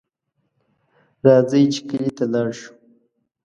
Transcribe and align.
راځئ 1.25 1.63
چې 1.73 1.79
کلي 1.89 2.11
ته 2.17 2.25
لاړ 2.33 2.49
شو 2.59 2.71